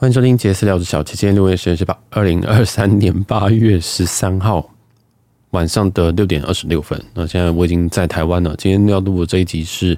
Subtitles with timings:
[0.00, 4.66] 欢迎收听杰斯聊的小七，今天六月十日是八二零二三年八月十三号
[5.50, 6.98] 晚上的六点二十六分。
[7.12, 8.56] 那现在我已经在台湾了。
[8.56, 9.94] 今天要录的这一集是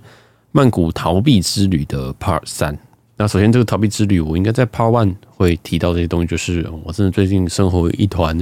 [0.50, 2.76] 曼谷逃避之旅的 Part 三。
[3.16, 8.37] 那首先，这个逃避之旅，我应该在 Part One 会提到这些东西，就是我真的最近生活一团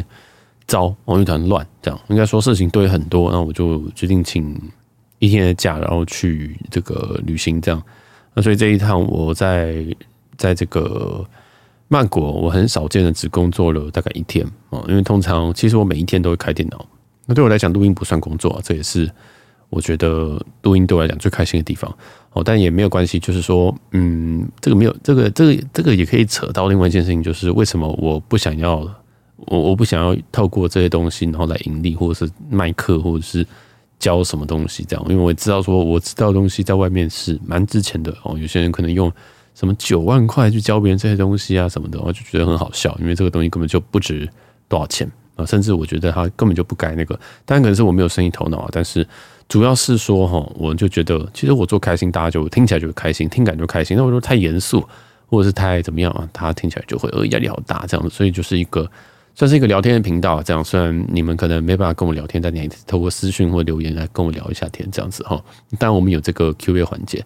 [0.66, 3.30] 糟，一团乱，这样应该说事情堆很多。
[3.30, 4.58] 那我就决定请
[5.18, 7.82] 一天的假，然后去这个旅行，这样。
[8.32, 9.84] 那所以这一趟我在
[10.38, 11.22] 在这个。
[11.92, 16.86] 曼谷，我很少见的只工作了大概一天啊，因为通常其实我每一天都会开电脑。
[17.26, 19.10] 那对我来讲，录音不算工作啊，这也是
[19.70, 21.92] 我觉得录音对我来讲最开心的地方
[22.32, 22.44] 哦。
[22.44, 28.76] 但也没有关系，就是说，嗯，这个没有这个这个这个也可以扯到另外一件事情，就是为什么我不想要
[29.34, 33.44] 我我不想要透过这些东西然后来盈利，或者是卖课，或者是
[33.98, 35.04] 教什么东西这样？
[35.08, 38.38] 因为我知道说我知道东西在外面是蛮值钱的哦。
[38.38, 39.12] 有些人可能用。
[39.60, 44.26] 什么九万块去教别人这些东西啊什么的，我就觉得很好笑，因为这个东西根本就不值
[44.68, 47.14] 多少钱啊，甚至我觉得它根本就不该那个。
[47.44, 49.06] 当然可能是我没有生意头脑，但是
[49.50, 53.98] 主要是说哈，我就觉得其实我做开心，大家就听起来就开心，听感就开心。
[53.98, 54.82] 那我说太严肃
[55.26, 58.14] 或者是太怎么样啊，他听起来就会呃压力好大这样子。
[58.14, 58.90] 所以就是一个
[59.34, 65.38] 算是一个聊天的频道，这样虽然你们可能没办法跟我聊天，但你还透过私讯或留言来跟我聊一下天这样子哈。
[65.78, 67.22] 当然我们有这个 Q&A 环节。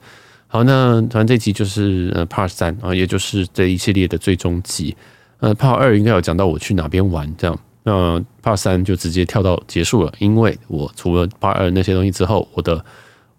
[0.55, 4.97] 好，那反正这集就是呃 Part 三啊，也就是这一系列的最终集。
[5.41, 12.85] 呃，Part 二应该有讲到我去哪边玩这样，那 Part 三就直接跳到结束了，因为我除了 Part 二那些东西之后，我的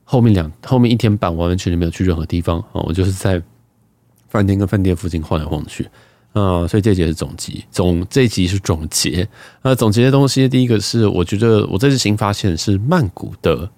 [0.03, 3.41] 后面两后面一天半完完全全没有去任何地方啊，我就是在
[4.27, 5.87] 饭店跟饭店附近晃来晃去
[6.33, 9.25] 啊，所以这集是总集总这一集是总结。
[9.61, 13.69] 那总结的东西，第一个是我觉得我这次新发现是曼谷的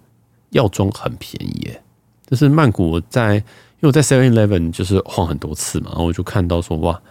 [0.49, 1.83] 药妆很便宜耶。
[2.29, 3.43] 就是曼谷在，因
[3.81, 7.01] 为我在 Seven Eleven 就是晃很多次嘛，然后我就看到说哇，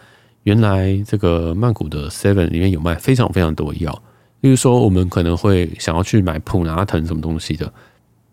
[0.43, 4.03] 原来这个曼谷的 Seven 里面有卖非常非常多药，
[4.43, 7.73] 例如说我们可能会想要去买普拿疼什么东西的，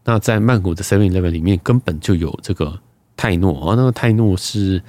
[0.04, 2.78] 那在曼谷的 Seven Eleven 里面根本就有这个
[3.16, 4.82] 泰诺，然后那个泰诺是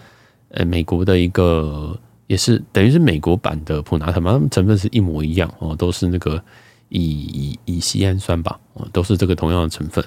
[0.49, 6.43] 呃美国的一个，也是等于是美国版的普拿疼嘛，它们成分是一模一样哦，都是那个
[6.89, 10.05] 乙乙乙酰氨酸吧，哦都是这个同样的成分。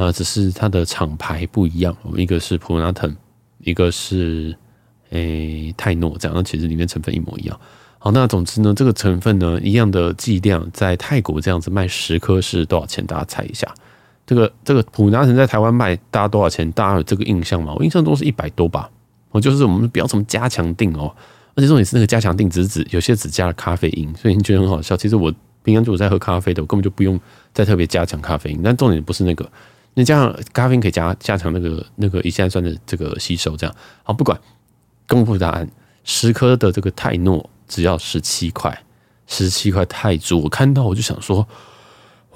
[0.00, 3.14] 啊，只是它的厂牌不一样，我们一个是普拉腾，
[3.58, 4.56] 一个是
[5.10, 7.60] 诶、泰诺，这样，那其实里面成分一模一样。
[7.98, 13.04] 好，那总之呢，这个成分呢，一样的剂量，在泰国这样子卖十颗是多少钱？
[13.04, 13.70] 大家猜一下。
[14.24, 16.72] 这个这个普拉腾在台湾卖大家多少钱？
[16.72, 17.74] 大家有这个印象吗？
[17.76, 18.90] 我印象中是一百多吧。
[19.32, 21.14] 我就是我们不要什么加强定哦，
[21.54, 24.96] 而且重点是那个加强定只是指有些只加了咖啡因，所以你觉得很好笑。
[24.96, 25.30] 其实我
[25.62, 27.20] 平常就我在喝咖啡的，我根本就不用
[27.52, 28.62] 再特别加强咖啡因。
[28.62, 29.46] 但重点不是那个。
[29.94, 34.38] 那这样咖啡因可以加加强那个那个乙酰氨酸的这个吸收，这样好不管。
[35.08, 35.68] 公布答案，
[36.04, 38.84] 十颗的这个泰诺只要十七块，
[39.26, 40.38] 十七块泰铢。
[40.38, 41.44] 我看到我就想说，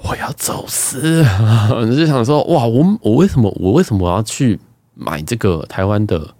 [0.01, 1.23] 我要走私，
[1.71, 4.59] 我就想说，哇，我我为什么我为什么我要去
[4.93, 6.35] 买这个台湾的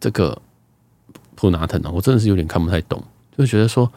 [0.00, 0.40] 这个
[1.34, 1.90] 普拿疼呢？
[1.92, 3.04] 我真的是有点看不太懂，
[3.36, 3.92] 就觉得说，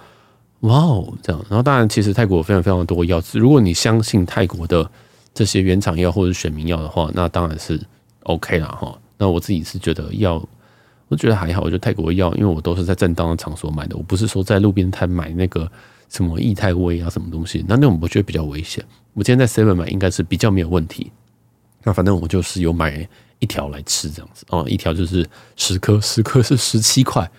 [0.60, 1.42] 哇哦，这样。
[1.48, 4.92] 然后当然，其实泰国非常非常多药，如果你相信泰国的。
[5.38, 7.80] 这些原厂药或者选民药的话，那当然是
[8.24, 8.98] OK 啦哈。
[9.20, 10.44] 那我自己是觉得药，
[11.10, 11.62] 我觉得还好。
[11.62, 15.72] 我觉得泰国药，因为我都是在正当的场所买的，我不是说在路边摊买那个
[16.10, 18.84] 什么易泰威啊什么东西，那那种我觉得比较危险。
[19.14, 21.12] 我今天在 Seven 买应该是比较没有问题。
[21.84, 25.24] 那反正我就是有买一条来吃这样子哦，一条就是
[25.56, 27.30] 十颗， 十颗是十七块。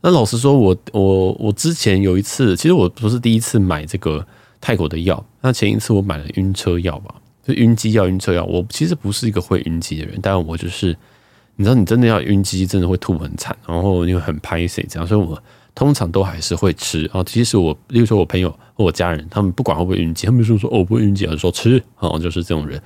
[0.00, 4.26] 那老实说，我我我之前有一次，其实我不是第一次买这个
[4.58, 7.14] 泰国的药，那前一次我买了晕车药吧。
[7.42, 10.96] 就晕机药、晕车药，我其实不是一个会晕机的人，但我就是，
[11.56, 15.36] 你知道，你真的要晕机，真的会吐很惨，然后又很拍谢这样，所以我
[15.74, 17.02] 通常都还是会吃。
[17.06, 22.80] 然后其实我，例如说我朋友或我家人，他们不管会不会晕机，他们就说哦，我不会晕机，就说吃，哦，就是这种人。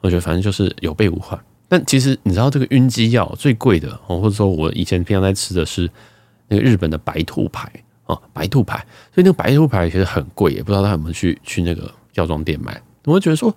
[0.00, 1.38] 我觉得反正就是有备无患。
[1.68, 5.88] 但其实你知道，这个晕机药最贵的，或者说我以前平常在吃的是
[6.48, 7.70] 那个日本的白兔牌
[8.06, 8.78] 啊，白兔牌，
[9.14, 12.82] 所以那个白兔牌其实很贵，也不知道他有没有去去那个药妆店买。
[13.04, 13.54] 我会觉得说。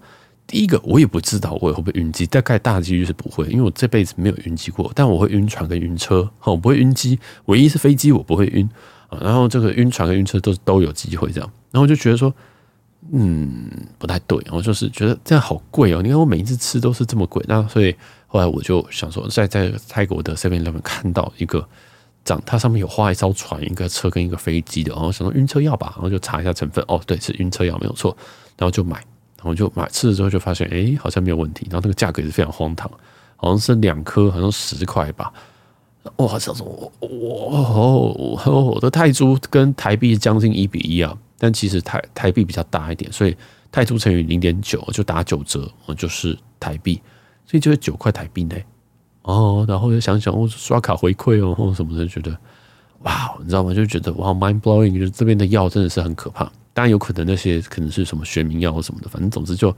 [0.53, 4.91] 第一个，我也不知道我会不会晕机，大概大几率是不会，因为我这辈子没有晕机过。
[4.93, 8.69] 但我会晕船跟晕车，哈我不会晕机，唯一是飞机我不会晕
[9.09, 9.17] 啊。
[9.19, 11.51] 然后这个晕船跟晕车都都有机会这样。
[11.71, 12.31] 然后我就觉得说，
[13.11, 13.67] 嗯，
[13.97, 14.39] 不太对。
[14.45, 16.03] 然后就是觉得这样好贵哦。
[16.03, 17.95] 你看我每一次吃都是这么贵，那所以
[18.27, 21.67] 后来我就想说，在在泰国的 Seven Eleven 看到一个
[22.23, 28.15] 长，它上面有画一艘船、一个车跟一个飞机的，然后想说晕车药吧，然后就查一下成分，哦，对，是晕车药没有错，
[28.55, 29.03] 然后就买。
[29.43, 31.67] 我就买吃了之后就发现，哎，好像没有问题。
[31.69, 32.89] 然后那个价格也是非常荒唐，
[33.35, 35.31] 好像是两颗，好像十块吧。
[36.17, 36.65] 哇，想说，
[36.99, 43.35] 哇哦哦，我的泰铢跟台币将近一比一啊，但其实台台币比较大一点，所以
[43.71, 47.01] 泰铢乘以零点九就打九折，我就是台币，
[47.45, 48.55] 所以就是九块台币呢。
[49.21, 52.37] 哦，然后又想想，我刷卡回馈哦，什么的，觉得
[53.03, 53.73] 哇，你知道吗？
[53.73, 56.51] 就觉得哇，mind blowing，就是这边的药真的是很可怕。
[56.73, 59.69] 当然有可能那些可能是什么学名药或什么的，反正总之就，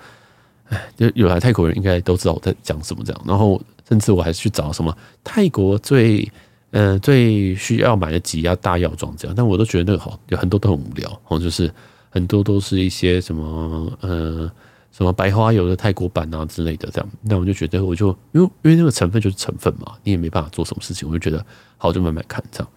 [0.70, 3.22] 哎，就有来泰国人应该都知道我在讲什么这样。
[3.26, 6.32] 然后甚至我还是去找什么泰国最、
[6.72, 11.72] 呃、最需要买的几家大药妆这样，但我都觉得那个好有很多都很无聊哦，就是
[12.10, 14.52] 很多都是一些什么呃。
[14.98, 21.46] 什么白花油的泰国版啊之类的，这样，那我就觉得，我就因为因为那个成分就是成分嘛，你也没办法做什么事情，我就觉得
[21.78, 22.70] 好，就慢慢看这样。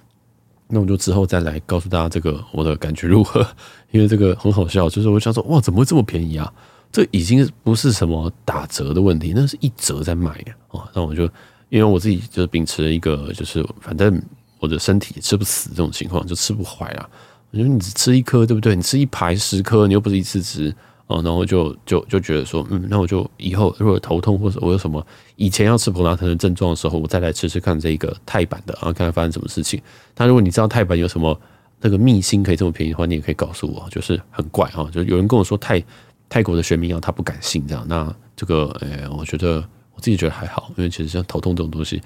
[0.69, 3.47] 那我就之后再来告诉大家这个我的感觉如何，
[3.91, 6.53] 因为这个很好笑，就是我想说，哇，怎么会这么便宜啊？
[6.93, 10.51] 这已经不是什么打折的问题，那是一折在卖啊。
[10.71, 11.25] 哦，那我就
[11.69, 14.23] 因为我自己就是秉持一个，就是反正
[14.59, 17.09] 我的身体吃不死这种情况，就吃不坏啊。
[17.51, 18.77] 我觉得你只吃一颗，对不对？
[18.77, 20.75] 你吃一排十颗，你又不是一次吃。
[21.09, 25.05] 哦，然后就就就觉得说，嗯，那我就以后如果头痛或者我有什么
[25.37, 29.81] 以前要吃普拿疼的症状的时候，我再来吃吃看这个泰版的，然后看看发生什么事情。
[30.15, 31.39] 但如果你知道泰版有什么
[31.81, 35.83] 那个秘辛可以这么便宜的话，你也可以告诉我，就是很怪哈，就有人跟我说泰
[36.29, 42.03] 泰国的学名药他不敢信这样，那这个诶，我觉得我自己觉得还好，因为其实像头痛这种东西，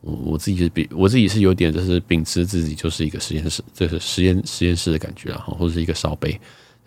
[0.00, 6.36] 我我自己是比我自己是有点就是秉持自己就是一个实验室，这是实验实验室的感觉啊，或者是一个烧杯。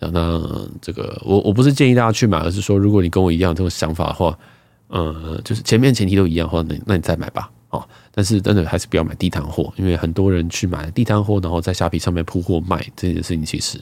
[0.00, 0.40] 那
[0.80, 4.38] 这个我我不是建议大家去买，而是说如果你跟我一样这种想法的话，
[4.86, 7.84] 呃，就是前面前提都一样的话，那那你再买吧，哦。
[8.12, 13.80] 但是真的还是不要买地摊货，因为很多人去买地摊货，然后在虾皮上面铺货卖这件事情其实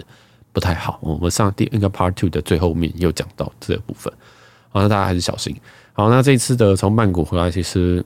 [0.52, 0.98] 不太好。
[1.02, 4.10] 我们上第一个 part two 的最后面有讲到这个部分，
[4.70, 5.54] 好，那大家还是小心。
[5.92, 8.04] 好，那这一次的从曼谷回来，其实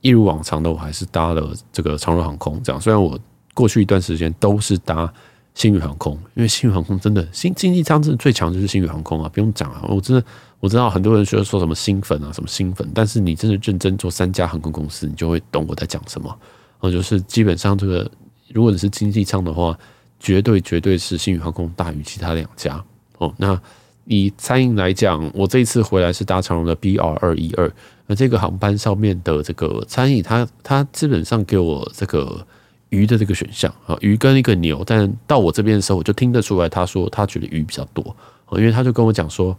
[0.00, 2.62] 一如往常的，我还是搭了这个长荣航空。
[2.62, 3.18] 这样，虽然我
[3.52, 5.12] 过去一段时间都是搭。
[5.58, 10.24] 星宇航空，因为星宇航空真的新经济舱真的最强就是星宇航空啊，不用讲啊，我真的
[10.60, 16.32] 我知道很多人说说什么新粉啊，什么新粉，但是你真的认真做三家航空公司，你就会懂我在讲什么。
[16.78, 18.08] 哦，就是基本上这个，
[18.54, 19.76] 如果你是经济舱的话，
[20.20, 22.80] 绝对绝对是星宇航空大于其他两家。
[23.18, 23.60] 哦，那
[24.04, 27.68] 以餐饮来讲，我这一次回来是搭长荣的 BR 二一二，
[28.06, 32.46] 那这个航班上面的这个餐饮，它它基本上给我这个。
[32.90, 39.56] 鱼的这个选项啊，鱼跟一个牛，但到我这边的时候，我就听得出来，他说他觉得鱼比较多啊，因为他就跟我讲说，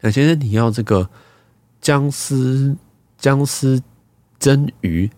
[0.00, 1.08] 那先生你要这个
[1.80, 2.76] 姜丝
[3.18, 3.82] 姜丝
[4.38, 5.10] 蒸鱼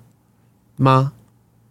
[0.77, 1.13] 吗？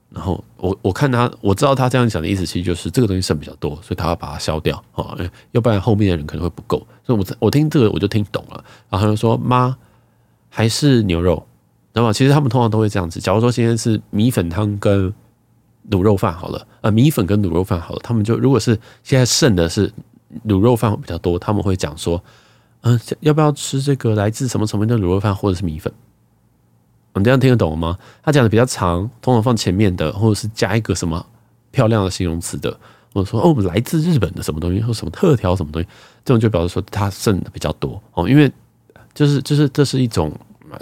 [0.09, 5.15] 然后我我看他，我知道他这样讲的意思，其实就是这个东西剩比较多，所以他要把它消掉啊，
[5.51, 6.85] 要不然后面的人可能会不够。
[7.05, 9.77] 所以我我听这个我就听懂了，然后他就说妈
[10.49, 11.45] 还是牛肉，
[11.93, 13.19] 那么其实他们通常都会这样子。
[13.19, 15.13] 假如说今天是米粉汤跟
[15.91, 19.91] 卤肉饭好了，呃，米粉跟卤肉饭好了，他们就如果是现在剩的是
[20.47, 22.21] 卤肉饭比较多，他们会讲说，
[22.81, 25.91] 嗯，要不要吃这个来自什么什么的卤肉饭或者是米粉？
[27.13, 27.97] 你这样听得懂吗？
[28.21, 31.25] 他讲的比较长，通常放前面的，或者是加一个什么
[31.71, 32.69] 漂亮的形容词的，
[33.11, 35.87] 或者说哦，来自日本的什么东西，或什么特调什么东西，
[36.23, 38.51] 这种就表示说他剩的比较多哦，因为
[39.15, 40.31] 就是就是这是一种，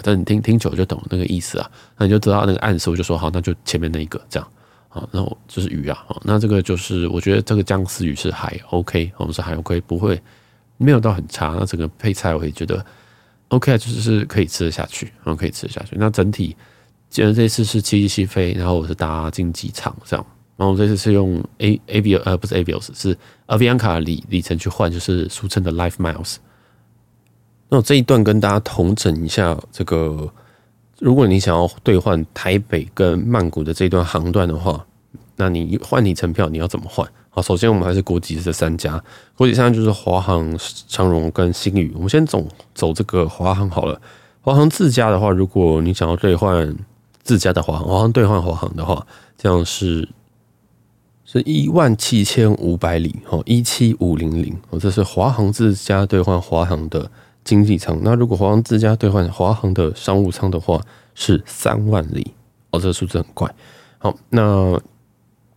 [0.02, 4.46] 但你听听久就懂那个意思啊，那你就知道那个暗示，我就说好，那就前面那一个这样。
[4.96, 10.18] 啊，那我就是鱼啊，那这个就是我觉得这个姜丝鱼是还 OK，我们是还 OK，不会
[10.78, 11.54] 没有到很差。
[11.58, 12.84] 那整个配菜我也觉得
[13.48, 15.96] OK，就是可以吃得下去，然后可以吃得下去。
[15.98, 16.56] 那整体
[17.10, 20.26] 既然这次是七七飞，然后我是搭经济舱这样，
[20.56, 26.36] 然后我这次是用 A Avios 呃不是 Avios 是 Avianca 里里程去换，就是俗称的 Life Miles。
[27.68, 30.32] 那我这一段跟大家统整一下这个。
[30.98, 34.84] 如果你想要兑换台北跟曼谷的这段航段的话，
[35.36, 37.06] 那你换里程票你要怎么换？
[37.28, 39.02] 好，首先我们还是国际这三家，
[39.36, 41.92] 国际三家就是华航、长荣跟星宇。
[41.94, 44.00] 我们先走走这个华航好了。
[44.40, 46.74] 华航自家的话，如果你想要兑换
[47.22, 50.08] 自家的华航，华航兑换华航的话，这样是
[51.26, 57.10] 是一万七千五百里哦，一七五零零哦，这是华航自家兑换华航的。
[57.46, 60.80] 经济舱，那如果华航自家兑换华航的商务舱的话，
[61.14, 62.34] 是三万里
[62.72, 63.48] 哦，这个数字很怪。
[63.98, 64.76] 好，那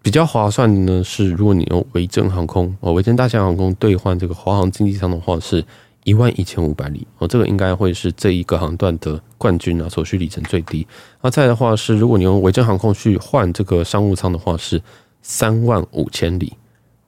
[0.04, 5.66] 比较划算的呢是，如果你用维珍航空哦，维珍大西洋航空兑换这个华航经济舱的话，是
[6.04, 10.86] 一万一千五百里哦，这个应该会是这一个航段的冠军啊，所需里程最低。
[11.22, 14.80] 那再的话是，如果你用维珍航空去换这个商务舱的话，是
[15.24, 16.54] 三万五千里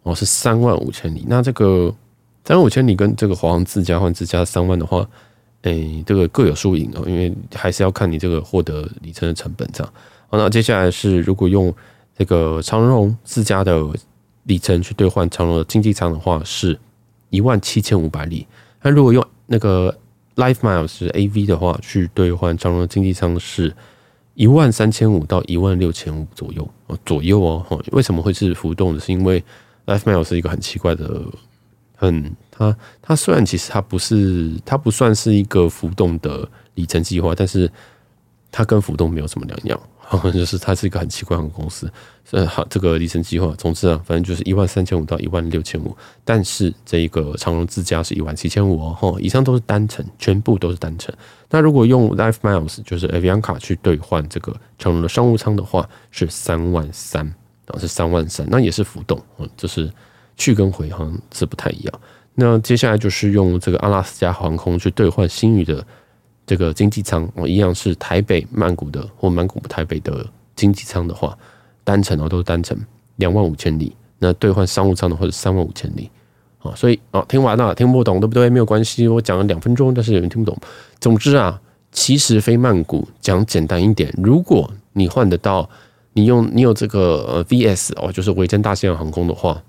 [0.02, 1.24] 哦，是三万五千里。
[1.28, 1.94] 那这个。
[2.44, 5.08] 三万五千里跟这个华航自家换自家三万的话，
[5.62, 9.94] 诶、这个各有输赢哦，因为还是要看你这个获得里程的成本这样。
[10.30, 11.74] 好，那接下来是如果用
[12.18, 13.80] 这个长荣自家的
[14.44, 16.78] 里程去兑换长荣的经济舱的话，是
[17.30, 18.48] 一万七千五百里。
[18.82, 19.96] 那如果用那个
[20.36, 23.72] Life Miles 是 AV 的话，去兑换长荣的经济舱是
[24.34, 27.84] 一万三千五到一万六千五左右哦，左右哦。
[27.92, 29.00] 为什么会是浮动的？
[29.00, 29.44] 是因为
[29.86, 31.22] Life Miles 是一个很奇怪的，
[32.02, 37.72] 很它它虽然其实它不是它不算是一个浮动的里程计划，但是
[38.52, 39.80] 它跟浮动没有什么两样。
[40.34, 41.90] 就是它是一个很奇怪的公司，
[42.32, 51.16] 呃，好，这个里程计划，总之啊，反正就是一万三千五到一万六千五，但是这一个长荣自驾是一万七千五哦，以上都是单程，全部都是单程。
[51.50, 57.26] 那如果用 Life Miles 就是 Avianca 去兑换这个长荣的商务舱的话，是三万三
[57.68, 59.90] 啊，是三万三，那也是浮动，嗯，就是
[60.42, 61.94] 去跟回好像是不太一样。
[62.34, 65.86] 那接下来就是用这个阿拉斯加航空去兑换新宇的。
[66.44, 71.38] 这个经济舱哦，一样是台北曼谷的或曼谷台北的经济舱的话，
[71.84, 72.78] 单程哦都是单程
[73.18, 73.96] 两万五千里。
[74.20, 76.10] 那兑换商务舱的话是三万五千里
[76.60, 76.74] 啊。
[76.76, 78.50] 所以啊，听完了听不懂对不对？
[78.50, 80.60] 没有关系，我讲了两分钟，但是有人听不懂。
[81.00, 81.62] 总之啊，
[81.94, 85.70] 其实飞曼谷讲简单一点，如果你换得到，
[86.14, 89.62] 你用你有这个呃 VS 哦，就是维珍大西洋航空的话，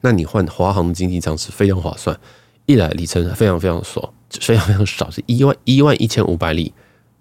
[0.00, 2.18] 那你换华航经济舱是非常划算，
[2.66, 4.12] 一来里程非常非常少。
[4.40, 6.70] 非常非常少，是一万一万一千五百里。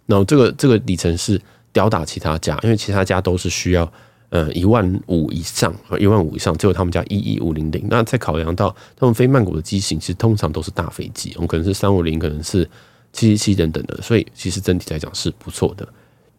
[0.07, 1.41] 然后这个这个里程是
[1.72, 3.89] 吊打其他家，因为其他家都是需要
[4.27, 7.88] 呃一万五以上，一万五以上，只有他们家一一五零零。
[7.89, 12.69] 那再考量到他们飞曼谷的机型，其实通常都是大飞机，我们可能是三五零，可能是
[13.13, 15.88] 七七七等等的，所以其实整体来讲是不错的。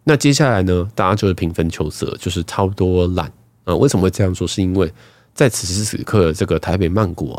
[0.04, 3.32] 那接下来呢，大家就是平分秋色，就是差不多烂
[3.64, 3.74] 啊。
[3.74, 4.46] 为什么会这样说？
[4.46, 4.92] 是因为
[5.38, 7.32] 在此时此刻，这个台北曼谷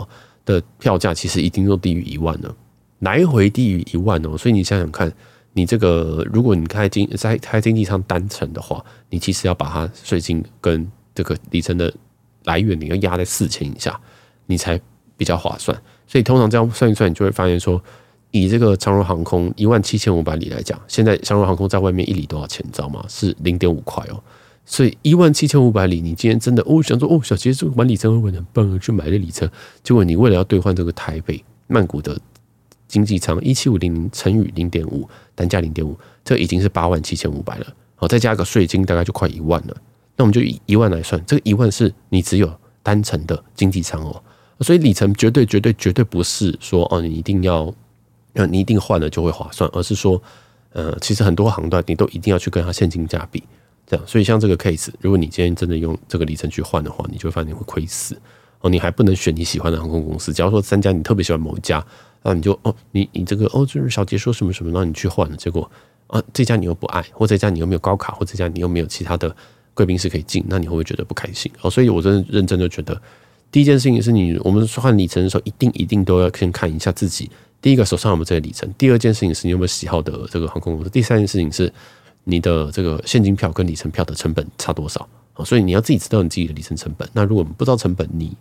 [0.45, 2.55] 的票价其实已经都低于一万了。
[2.99, 5.11] 来回低于一万哦，所以你想想看，
[5.51, 11.93] 你这个如果你开经在开经济舱单程的话，你其实要把它税金跟这个里程的
[12.45, 13.99] 来源，你要压在四千以下，
[14.45, 14.79] 你才
[15.17, 15.77] 比较划算。
[16.07, 17.83] 所以通常这样算一算，你就会发现说，
[18.31, 23.03] 以这个长荣航空一万七千五百里来讲，现在长荣航空在外面一里多少钱，你知道吗？
[23.09, 24.23] 是零点五块哦。
[24.69, 29.49] 所以一万七千五百里，你今天真的哦想说哦，小杰这个买里程会不会很棒，去买了里程，
[29.83, 32.15] 结果你为了要兑换这个台北曼谷的。
[32.87, 35.95] 经济舱一七五零零乘以零点五，单价零点五，
[36.25, 37.67] 这已经是八万七千五百了。
[37.93, 39.77] 好，再加个税金，大概就快一万了。
[40.15, 44.19] 那我们就以一万来算，这个一万是你只有单程的经济舱哦。
[44.61, 47.71] 所以里程绝对绝对绝对不是说哦，你一定要，
[48.49, 50.19] 你一定换了就会划算，而是说，
[50.73, 53.43] 呃，其实很多航段你都一定要去跟它现金价比，
[53.89, 54.07] 这样。
[54.07, 58.15] 所以像这个 case，如果你今天真的用这个里程去换的话，你就会发现你会亏死
[58.61, 58.69] 哦。
[58.69, 61.83] 你还不能选你喜欢的航空公司，假如说三家你特别喜欢某一家。
[62.21, 65.71] 那你就哦，你你这个哦，就是小杰说什么什么，让你去换了，结果
[66.07, 69.33] 啊，这家你又不爱，或这家你又没有高卡，或这家你又没有其他的
[69.73, 71.49] 贵宾室可以进，那你会不会觉得不开心？
[71.61, 73.01] 哦，所以我真的认真的觉得，
[73.49, 77.31] 第一件事情是你我们换里程的时候，一定一定都要先看一下自己，
[77.61, 81.71] 第一个手上有没有这个里程，第二件事情是你有没有喜好的这个航空公司，第三件事情是
[82.29, 85.43] 你的这个现金票跟里程票的成本差多少啊？
[85.43, 87.09] 所以你要自己知道你自己的里程成本。
[87.13, 88.35] 那如果不知道成本，你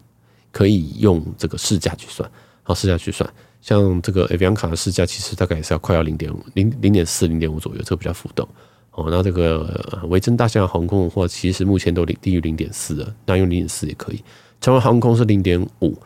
[0.52, 2.30] 可以用这个市价去算，
[2.62, 3.28] 好，市价去算。
[3.60, 8.48] 像这个 Avianca 的市价，其实大概也是要快要零点五、零零点四、零点五左右，这个比较浮动
[8.92, 9.08] 哦。
[9.10, 14.22] 那这个维珍大西洋航空的话，其实目前都低于零点四了，那用零点四也可以。
[14.60, 15.96] 长荣航空是零点五，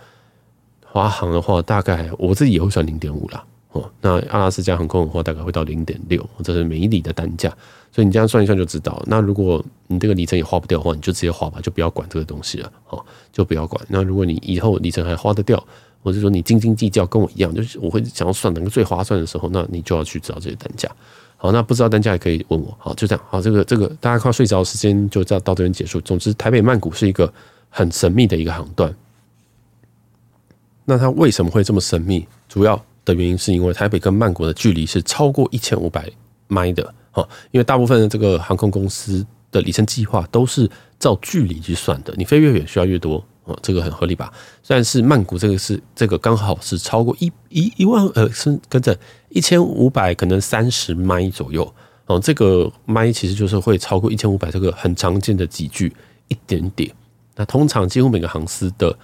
[0.84, 3.44] 华航的话大概我自己也会算零点五啦。
[3.72, 3.90] 哦。
[4.00, 7.52] 那阿拉斯加航空的话，大概会到零点六，这是每一里的单价。
[7.90, 9.02] 所以你这样算一算就知道。
[9.06, 12.72] 那如果你这个里程也花不掉的话，你就直接花吧，就不要管这个东西了。
[12.88, 13.84] 哦，就不要管。
[13.88, 15.62] 那如果你以后里程还花得掉，
[16.02, 20.90] 或者说你斤斤计较，跟我一样，就是我会想要算哪个最划算的时候，那你就要去知道这些单价。
[21.36, 22.74] 好，那不知道单价也可以问我。
[22.78, 23.24] 好，就这样。
[23.28, 26.00] 好，这个这个大家快睡着，时间就这样到这边结束。
[26.00, 27.30] 总之，台北曼谷是一个
[27.68, 28.94] 很神秘的一个航段。
[30.84, 32.26] 那它为什么会这么神秘？
[32.48, 36.10] 主要的原因是因为台北跟曼谷的距离是超过一千五百
[36.48, 36.94] 迈的。
[37.10, 43.22] 好，因为大部分的这个航空公司的里程计划都是照距离去算的，你飞越远需要越多。
[43.44, 44.32] 哦，这个很合理吧？
[44.68, 48.96] 但是曼谷这个是这个刚好是超过一一一万呃，是跟着
[49.30, 51.74] 一千五百可能三十迈左右
[52.06, 52.20] 哦。
[52.20, 55.92] 这个迈其实就是会超过一千五百，这个很常见的几距
[56.28, 56.88] 一点点。
[57.34, 58.96] 那通常几乎每个航司的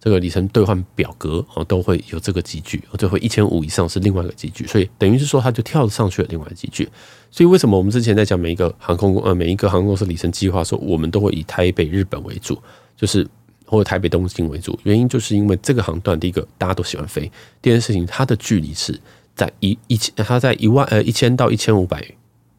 [0.00, 6.88] 这个里程兑换表格哦都会有这个级距，就会一千五以上是另外一个级距，所以等于是说它就跳上去了另外一个级距。
[7.30, 12.58] 所以为什么我们之前在讲每一个航空公呃每一个航空公司里程计划的时候，我们都会以台北日本为主，
[12.96, 13.26] 就是。
[13.70, 18.98] 或者台北、东京为主，原因就是因为这个航段，第一个大家都喜欢飞，第二件事情它的距离是
[19.34, 22.02] 在一一千，它在一万呃一千到一千五百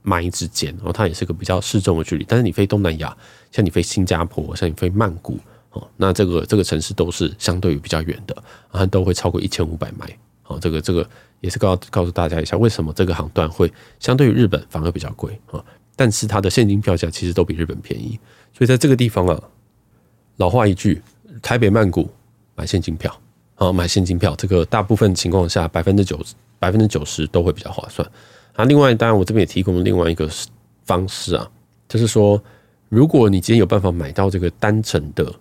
[0.04, 2.24] 麦之间，然后它也是个比较适中的距离。
[2.28, 3.18] 但是你飞东南亚，
[3.52, 5.40] 像你飞新加坡，像你飞曼谷，
[5.72, 10.18] 哦，那这个这个城市都是相对于比较远的，啊都会超过一千五百迈。
[10.48, 11.08] 哦，这个这个
[11.42, 15.64] 也是告告诉大家一下，为什么这个航段会相对于日本反而比较贵啊？
[15.96, 18.20] 但是它的现金票价其实都比日本便宜，
[18.52, 19.40] 所以在这个地方啊，
[20.38, 21.00] 老话一句，
[21.40, 22.10] 台北曼谷
[22.56, 23.16] 买现金票
[23.56, 28.10] 啊，买现金票，这个大部分情况下百分之九十百分之九十都会比较划算。
[28.56, 30.28] 啊，另外当然我这边也提供了另外一个
[30.86, 31.48] 方式啊，
[31.88, 32.42] 就是说，
[32.88, 35.32] 如果你今天有办法买到这个单程的。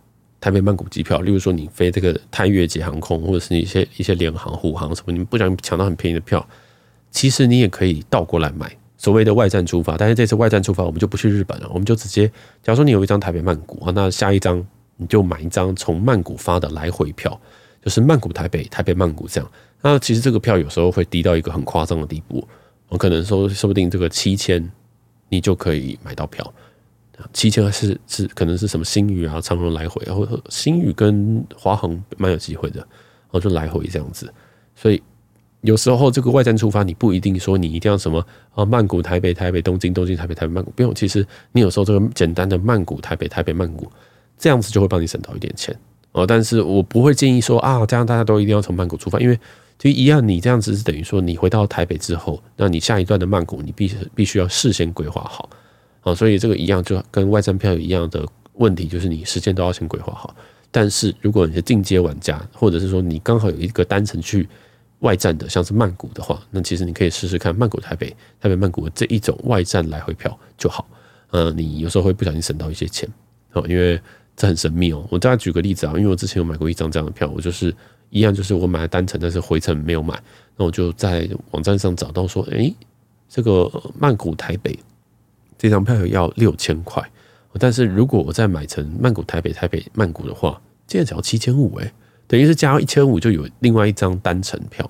[0.41, 6.47] 台北曼谷机票，例如说你飞这个泰越捷航空，或者是一些一些联航、虎航什么，你不想抢到很便宜的票，
[7.11, 9.97] 其实你也可以倒过来买所谓的外站出发。
[9.97, 12.29] 但是这次外站出发，我们就不去日本了，我们就直接，
[12.63, 14.65] 假如说你有一张台北曼谷啊，那下一张
[14.97, 17.41] 你就买一张从曼谷发的来回票，
[17.83, 19.51] 就是曼谷台北、台北曼谷这样。
[19.83, 22.47] 那其实这个票有时候会低到一个很夸张的地步，
[22.89, 24.71] 我可能说说不定这个七千
[25.29, 26.53] 你就可以买到票。
[27.33, 32.89] 七千还是是可能是什么新宇啊、长荣来回然后新宇跟华航蛮有机会的，然
[33.31, 34.33] 后就来回这样子。
[34.77, 35.03] 所以
[35.63, 40.95] 有时候这个外站出发，你不一定说你一定要什么啊，曼谷、台北、台北、东京、东京、台北、台北、曼谷，不用。
[40.95, 43.91] 其实你有时候这个简单的曼谷、台北、台北、曼谷
[44.39, 45.77] 这样子就会帮你省到一点钱
[46.13, 46.25] 哦。
[46.25, 49.37] 但是我不会建议说啊，这样大家都一定要从曼谷出发，因为
[49.77, 55.51] 就一样，你这样子是等于说你回到台北之后，那你下一段的曼谷你必须必须要事先规划好。
[56.01, 60.35] 啊，所以这个一样，就跟外站票一样的问题，就是你时间都要先规划好。
[60.71, 64.49] 但是如果你是进阶玩家，或者是说你刚好有一个单程去
[65.01, 68.09] 外站的，像是曼谷的话，那其实你可以试试看曼谷台北、
[68.41, 70.87] 台北曼谷这一种外站来回票就好。
[71.31, 73.09] 呃，你有时候会不小心省到一些钱
[73.53, 74.01] 哦，因为
[74.37, 75.07] 这很神秘哦。
[75.11, 77.75] 我再举个例子啊，因为我之前有买过一张这样的票，我就是
[78.11, 80.21] 一样，就是我买了单程，但是回程没有买，
[80.57, 82.75] 那我就在网站上找到说，诶，
[83.29, 84.79] 这个曼谷台北。
[85.59, 87.03] 这张票要六千块，
[87.59, 91.93] 但是如果我再买成曼谷台北、台北曼谷的话，竟然只要七千五诶，
[92.29, 94.89] 等于是加一千五就有另外一张单程票，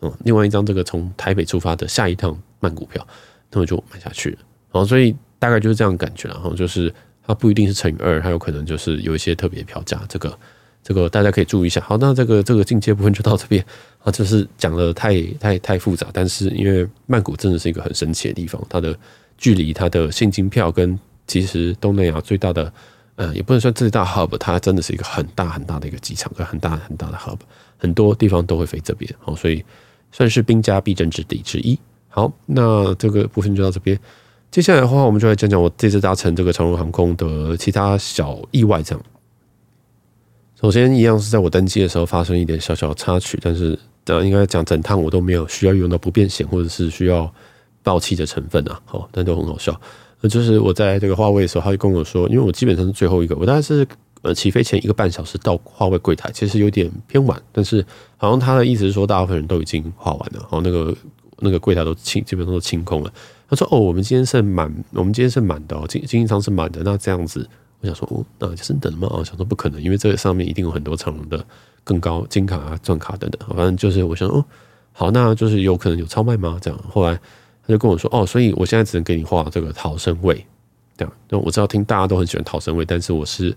[0.00, 3.06] 嗯，另外一张这个从台北出发的下一趟曼谷票，
[3.52, 4.38] 那我就买下去了。
[4.72, 6.92] 然后所以大概就是这样感觉，然后就是
[7.24, 10.36] 它不一定是乘以二，它有可能就是有一些特别票价，这个
[10.82, 11.80] 这个大家可以注意一下。
[11.82, 13.64] 好，那这个这个进阶部分就到这边
[14.02, 18.98] 啊，就是讲的太太太复杂，但是因为曼谷真的是一个很神奇的地方，它的。
[19.38, 22.72] 距离它的现金票跟其实东南亚最大的，
[23.14, 27.38] 呃，也不能算最大 hub，它真的是一个很大很大的一个机场，跟很大很大的 hub，
[27.76, 29.64] 很多地方都会飞这边，好，所以
[30.10, 31.78] 算是兵家必争之地之一。
[32.08, 33.96] 好，那这个部分就到这边，
[34.50, 38.82] 接下来的话，我们就来讲讲我这次搭乘这个长荣航空的其他小意外。
[38.82, 39.04] 这样，
[40.60, 47.32] 首先一样是在我登机的时候发生一点小小插曲，但是呃，应该讲整趟我都没有需要用到不便险，或者是需要。
[47.82, 49.78] 爆气的成分啊，好，但都很好笑。
[50.20, 53.86] 那就是我在这个划位的时候，他就跟我说，因为我基本上是最后一个，我大概是
[54.22, 57.86] 呃起飞前一个半小时到划位柜台，其实有点偏晚，但是
[58.16, 60.92] 好像他的意思是说，大部分人都已经画完了，好，那个
[61.38, 63.12] 那个柜台都清，基本上都清空了。
[63.48, 66.82] 他说：“哦，我们今天是满，我们今天是满的哦，经经济舱是满的。
[66.84, 67.48] 那这样子，
[67.80, 69.06] 我想说，哦，那就是等吗？
[69.10, 71.42] 哦想说不可能，因为这个上面一定有很多长荣的
[71.84, 73.48] 更高金卡啊、钻卡等等。
[73.56, 74.44] 反正就是我想，哦，
[74.92, 76.58] 好，那就是有可能有超卖吗？
[76.60, 77.18] 这样后来。”
[77.68, 80.42] 他就跟我说：“哦，所以我现在只能给你画这个逃生位，
[80.96, 81.14] 这样。
[81.28, 83.54] 那我知道听大家都很喜欢逃生位，但是我是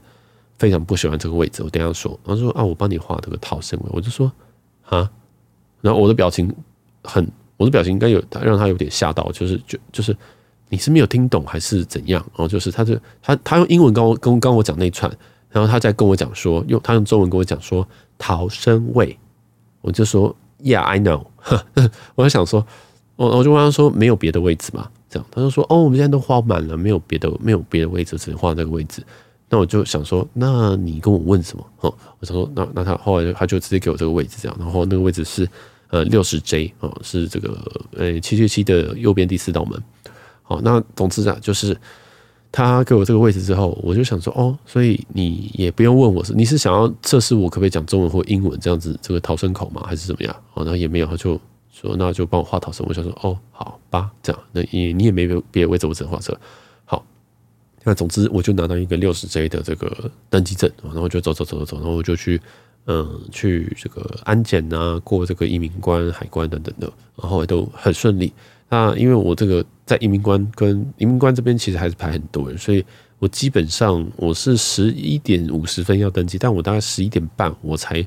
[0.58, 1.64] 非常不喜欢这个位置。
[1.64, 2.20] 我等一下说。
[2.26, 3.86] 然后说啊，我帮你画这个逃生位。
[3.94, 4.30] 我就说
[4.84, 5.10] 啊，
[5.80, 6.54] 然后我的表情
[7.06, 10.14] 很，我的表情应该有让他有点吓到，就是就就是
[10.68, 12.22] 你是没有听懂还是怎样？
[12.34, 15.10] 然后就是他就他他用英文跟我跟跟我讲那串，
[15.50, 19.18] 然后他在跟我讲说用他用中文跟我讲说逃生位，
[19.80, 21.28] 我就说 Yeah, I know。
[22.16, 22.68] 我就想说。”
[23.16, 24.90] 我我就问他说，没有别的位置吗？
[25.10, 29.04] 这样他就说哦，我们现在都画满了，没有别的没有别的位置，只能画这个位置。
[29.50, 31.68] 那我就想说，那你跟我问什么？
[31.82, 34.58] 哦，我说，那那他后来他就直接给我这个位置，这样。
[34.58, 35.46] 然后那个位置是
[35.90, 37.58] 呃六十 J 哦，是这个
[37.98, 39.78] 呃七七七的右边第四道门。
[40.44, 41.76] 好，那总之啊，就是
[42.50, 49.84] 他给我这个位置之后，我就想说哦，所以你也不用问我是你是想要测试我可不可以讲中文或英文这样子这个逃生口吗？
[49.86, 50.34] 还是怎么样？
[50.54, 51.38] 哦，那也没有，他就。
[51.72, 56.38] 说那就帮我画逃生，我想说哦，好吧，这样，那你你也没别的位置，我只能画这。
[56.84, 57.04] 好，
[57.84, 62.40] 那总之我就拿到一个六十 J 的这个登机证，然后就走走走走走，然后我就去
[62.88, 68.34] 嗯去这个安检啊，过这个移民关、海关等等的，然后都很顺利。
[68.70, 72.86] 那因为我这个在移民关跟移民关这边其实还是排很多人，所以
[73.18, 78.06] 我基本上我是十一点五十分要登机，但我大概十一点半我才。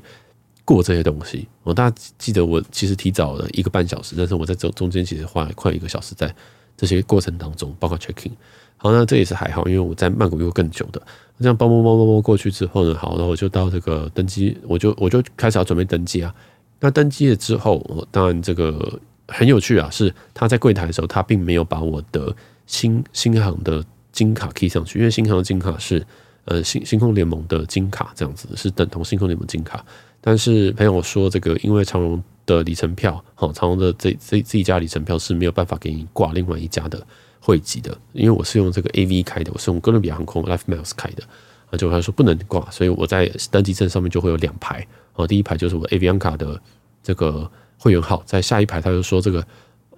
[0.65, 6.33] 过这些东西，我大家记得我其实提早了一个半小时，但是我在这中间其实花了快一个小时在
[6.75, 8.31] 这些过程当中，包括 checking。
[8.77, 11.01] 好，那这也是还好，因为我在曼谷又更久的，
[11.39, 16.33] 这样包包包包包过去之后呢，好，然后我就到这个登机，我就我就开始要准备登机啊。
[16.81, 22.35] 那登机了之后，我当然这个很有趣啊，是他在柜台的时候，他并没有把我的
[22.67, 26.05] 新新航的金卡 key 上去，因为新航的金卡是
[26.43, 29.83] 呃星星空联盟的金卡，这样子是等同星空联盟金卡。
[30.25, 37.05] 但是朋友说，这个因为长荣的里程票，好，长荣的这这这一家里程票是没有办法给你挂另外一家的。
[37.39, 41.21] 汇集的，因为我是用这个 AV 开的，我是用哥伦比亚航空 LifeMiles 开的，
[41.69, 44.83] 啊，就他说不能挂，所以我在登机证上面就会有两排，
[45.13, 46.59] 啊，第一排就是我 Avianca 的
[47.03, 49.45] 这个会员号，在下一排他就说这个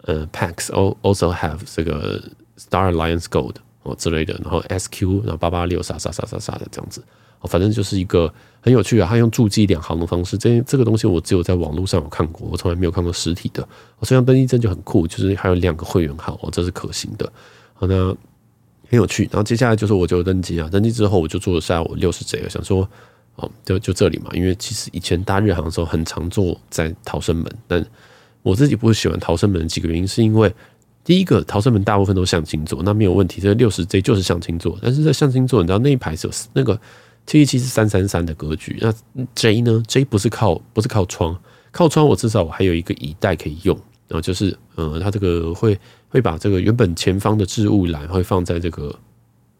[0.02, 0.66] 呃 PAX
[1.02, 2.22] also have 这个
[2.58, 7.02] Star Alliance Gold 哦之类的，然后 SQ 然后八八六啥啥啥啥啥的这样子。
[7.42, 13.66] 哦反正就是一个很有趣啊，他用驻机两行的方式，这这个东西我只有在网络上有看过，我从来没有看过实体的。
[14.02, 17.32] 这张登机证就很酷，就是还有两个会员号，哦这是可行的。
[17.76, 18.08] 好，那
[18.90, 19.24] 很有趣。
[19.32, 22.90] 然后接下来就是我就登机啊，登机之后我就坐下我六十 J，想说
[23.36, 27.86] 哦，就就这里嘛，因为其实以前搭日航的时候很常坐在逃生门，但
[28.42, 30.52] 我自己不喜欢逃生门几个原因，是因为
[31.04, 36.80] 第一个逃生门大部分都是向前坐，那没有问题，这六十 J 就是向前坐，但是在向前坐，你知道那一排是有那个。
[37.28, 38.92] 七一七是三三三的格局，那
[39.36, 41.38] J 呢？J 不是靠不是靠窗，
[41.72, 43.76] 靠窗我至少我还有一个椅带可以用，
[44.08, 48.98] 然后就是呃，它这个会会把这个原本前方的置物篮会放在这个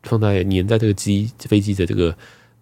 [0.04, 2.16] 放在粘在这个机飞机的这个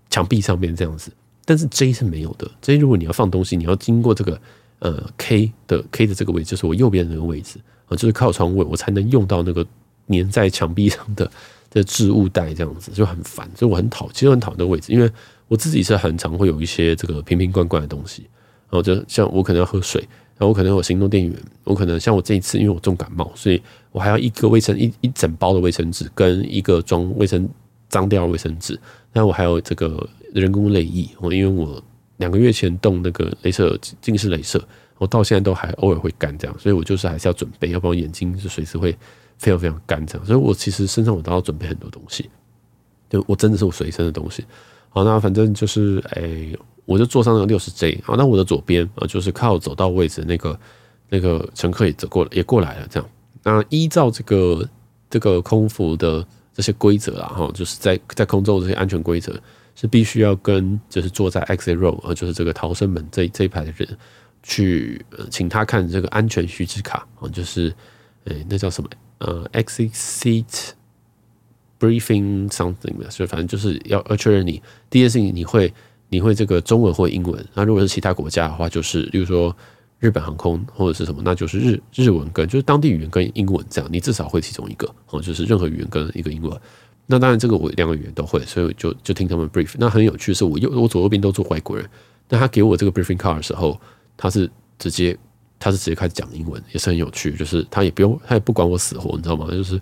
[0.10, 1.12] 墙壁上面这样子，
[1.46, 2.50] 但是 J 是没有的。
[2.60, 4.42] J 如果你要放东西，你要经过这个
[4.80, 9.64] 呃 K 的 K 的这个位置，就是我右边的那个位置啊，就是靠窗位，我才能用到那个
[10.08, 11.30] 粘在墙壁上的。
[11.76, 15.12] 的置物袋这样子就很烦，所以我很讨，其实很讨厌位置，因为
[15.50, 18.22] 我自己是很常会有一些这个瓶瓶罐罐的东西，
[18.70, 20.00] 然后就像我可能要喝水，
[20.38, 23.62] 然后我可能有行动电源，我可能像我这一次，因为我重感冒，所以
[23.92, 27.46] 我还要一个卫生一一整包的卫生纸跟一个装卫生
[27.90, 28.80] 脏掉的卫生纸，
[29.12, 31.84] 那我还有这个人工泪液，我因为我
[32.18, 34.66] 两个月前动那个镭射近视镭射，
[34.98, 38.96] 我到现在都还偶尔会干这样，所以我就是还是要准备，要不然眼睛是随时会。
[39.38, 42.30] 非常非常干这样，所以我其实身上我都要准备很多东西，
[43.10, 44.46] 就我真的是我随身的东西。
[44.88, 46.56] 好，那反正就是，哎、
[46.86, 48.02] 我就坐上那个六十 J。
[48.06, 50.58] 好，那我的左边啊，就是靠走到位置那个
[51.10, 52.88] 那个乘客也走过，也过来了。
[52.90, 53.10] 这样，
[53.44, 54.70] 那依照这个
[55.10, 59.38] 这个空服的这些规则啊，哈，就是在在空中的这些安全规则
[59.76, 63.98] 是必须要跟就是坐在 exit row 啊，就是这个逃生门这这一排的人
[64.48, 67.74] 去，呃，请他看这个安全须知卡啊，就是，
[68.26, 68.88] 哎、那叫什么？
[69.18, 70.70] 呃，exit seat
[71.80, 75.74] briefing something 的，所以反正就是要要确认你第一件事情，你会
[76.10, 77.44] 你会这个中文或英文。
[77.56, 79.56] 那如果是其他国家的话，就是例如说
[80.00, 86.62] 日本航空或者是什么，那就是日日文跟就是当地语言跟英文这样，你至少会其中一个哦，就是任何语言跟一个英文。
[87.08, 89.74] 那当然这个我两个语言都会，所以就就听他们 brief。
[89.80, 91.90] 那很有趣的是，我右我左右边都做外国人，
[92.30, 93.80] 那他给我这个 briefing card 的时候，
[94.18, 95.18] 他是直接。
[95.58, 97.32] 他是直接开始讲英文，也是很有趣。
[97.32, 99.48] 就是他也不用，他也不管我死活，你知道吗？
[99.50, 99.78] 就是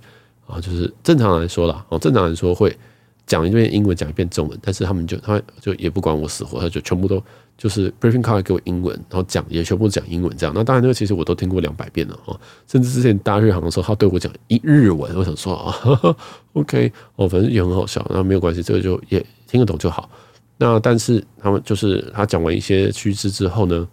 [0.45, 2.77] 啊，就是正常来说啦，哦，正常来说会
[3.25, 4.57] 讲一遍英文，讲一遍中文。
[4.61, 7.21] 但是他们就他就也不管我死活，他就全部都
[7.57, 10.53] 就是 briefing card 给我英文，然后讲也全部讲英文这样。
[10.55, 12.39] 那当然，那个其实我都听过两百遍了哦。
[12.67, 16.15] 甚至之前搭日航的时候，他对我讲一日文，我想说啊呵呵，
[16.53, 18.05] OK，哦，反正也很好笑。
[18.09, 20.09] 那没有关系，这个就也听得懂就好。
[20.57, 23.85] 那但是他们就是他讲完一些须知之后呢，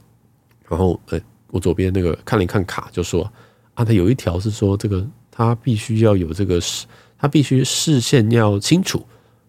[0.70, 1.22] 然后诶。
[1.52, 3.28] 我左边那个看了一看卡，就说
[3.74, 6.86] 啊，他有一条是说这个他必须要有这个视，
[7.18, 9.04] 他必须视线要清楚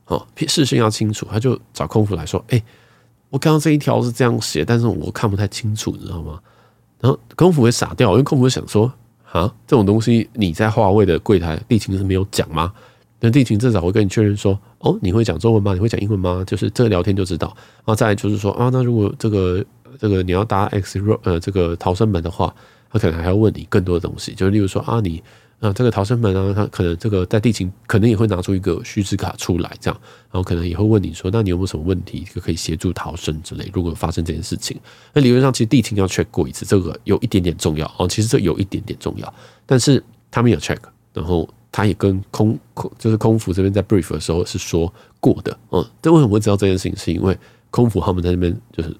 [0.07, 2.59] 哦，视线要清楚，他就找空服来说，哎，
[3.29, 6.39] 我刚刚这一条是这样写，但是我看不太清楚，你知道吗？
[6.99, 8.91] 然后空服会傻掉，因为空服会想说
[9.31, 12.73] 啊，这种东西你在划位的柜台地勤是没有讲吗？
[13.19, 15.75] 那地勤至少会跟你确认说，哦，你会讲中文吗？
[15.75, 16.43] 你会讲英文吗？
[16.47, 17.55] 就是这个聊天就知道。
[17.55, 19.63] 然后再就是说啊，那如果这个。
[19.99, 22.53] 这个你要搭 X row 呃，这个逃生门的话，
[22.91, 25.23] 他可能还要问你更多的东西，就是例如说啊，你
[25.59, 30.01] 啊这个逃生门啊，他可能这个在地勤可能也会拿出一个须知卡出来，这样，
[30.31, 33.69] 然后可能也会问你说，那你有没有什么问题，就可以协助逃生之类。
[33.73, 34.79] 如果发生这件事情，
[35.13, 39.33] 那理论上其实地勤要 check 过一次，这个有一点点重要哦，其实这有一点点重要，
[39.65, 40.79] 但是他们有 check，
[41.13, 46.95] 然后他也跟空空就是空服这边在 brief 的时候是说过的，嗯，这为什么会知道这件事情？
[46.97, 47.37] 是因为
[47.69, 48.95] 空服他们在那边就是。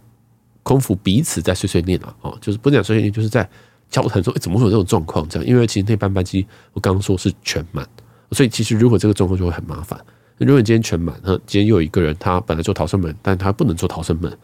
[0.63, 3.47] 空服彼此在碎碎念啊，哦，就是不讲碎碎念，就是在
[3.89, 5.27] 交谈说，哎，怎么会有这种状况？
[5.27, 7.87] 这样，因为其实那班班机我刚刚说是全满，
[8.31, 9.99] 所以其实如果这个状况就会很麻烦。
[10.37, 14.35] 如果你今天全满，那今天又有一个人他本来做逃生门，但他不能做逃生门，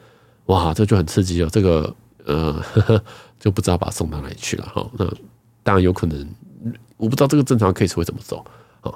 [0.45, 1.49] 哇，这就很刺激了。
[1.49, 3.03] 这个呃呵呵，
[3.39, 4.87] 就不知道把他送到哪里去了哈。
[4.95, 5.05] 那
[5.63, 6.27] 当然有可能
[6.97, 8.45] 我不知道这个正常 case 会怎么走
[8.81, 8.93] 啊。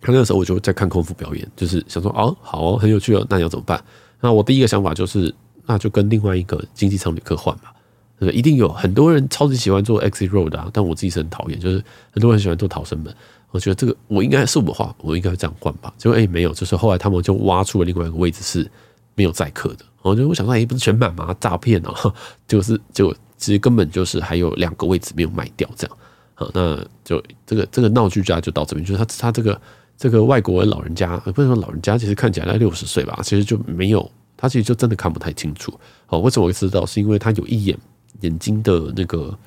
[0.00, 3.84] 那个时候我就在看空腹表演，就是想说哦，好哦，很有趣哦，那你要怎么办？
[4.22, 5.34] 那我第一个想法就是，
[5.66, 7.72] 那就跟另外一个经济舱旅客换吧。
[8.18, 13.12] 对，一定有很多人超级喜欢坐 XZ row 的啊，但我自己是很讨厌，就是很多人喜欢坐逃生门。
[13.50, 15.92] 我觉得这个我应该是我的话，我应该会这样换吧。
[15.98, 18.70] 结果哎，没有，就是后来他们就挖出了另外一个位置是
[19.14, 19.84] 没有载客的。
[20.02, 21.34] 我就我想说，哎，不是全满吗？
[21.40, 22.14] 诈骗哦，
[22.46, 25.96] 就是就其实根本就是还有两个位置没有卖掉，这样。
[26.34, 29.60] 好，那就这个这个闹剧家就到这边，就是他他这个
[29.98, 34.10] 这个外国人老人家，不是说老人家，其实看起来在六十岁吧，其实就没有，
[34.42, 35.72] 他其实就真的看不太清楚。
[36.04, 36.84] 好，为什么我会知道？
[36.84, 37.78] 是因为他有一眼
[38.20, 39.38] 眼睛的那个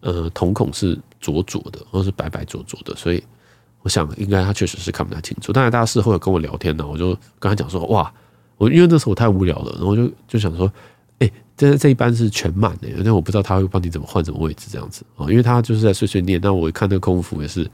[0.00, 3.22] 呃瞳孔是浊浊的，或是白白浊浊的，所以
[3.82, 5.52] 我想应该他确实是看不太清楚。
[5.52, 8.12] 当然，大家事后有跟我聊天呢，我就跟他讲说，哇，
[8.56, 10.72] 我因为那时候我太无聊了，然后就就想说。
[11.20, 16.40] 哎，这这一班是全满的，但我不知道他会帮你怎么换什么位置这样子啊，因为他就是在碎碎念。
[16.42, 17.70] 那我一看那个空服也是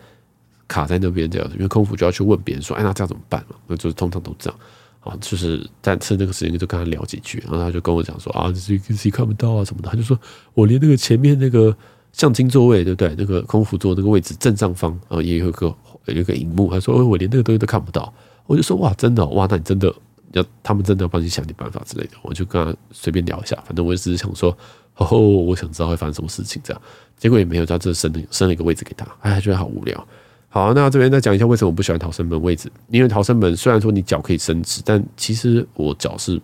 [0.66, 3.54] 卡在那边这样子，因为空服就要去问别人说，哎，那这样怎么办嘛？
[3.68, 4.58] 那就是通常都这样
[5.06, 10.18] 啊，就是在趁那个时间就跟他聊几句，然后他就跟我讲说啊，自己自己看不到啊什么的，他就说
[10.54, 11.74] 我连那个前面那个
[12.12, 13.14] 相亲座位对不对？
[13.16, 15.74] 那个空腹座那个位置正上方啊，也有一个
[16.06, 18.12] 有一个荧幕，他说我连那个东西都看不到，
[18.46, 19.94] 我就说哇，真的哇，那你真的。
[20.32, 24.54] 要他们真的要帮你想点办法之类的，我就跟他随便聊一下，反正我只是想说，
[24.96, 26.82] 哦，我想知道会发生什么事情这样，
[27.16, 30.08] 结果也没有，他这升了升了一个位置给他，哎，觉得好无聊。
[30.56, 36.40] 好，那这边再讲一下为什么我不喜欢逃生门位置，因为逃生门虽然说你脚可以伸直，但其实我脚是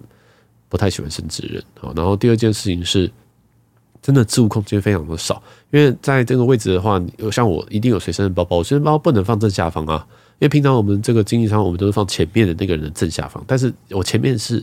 [0.69, 1.65] 不太喜欢伸直的人。
[1.81, 3.11] 好，然后第二件事情是，
[4.03, 10.07] 真的置物空间非常的少，因为在这个位置的话，像我一定有随身的包包，随身包不能放正下方啊。
[10.41, 14.63] 因为平常我们这个经济舱，我们都是放前面的那个人的正下方，但是我前面是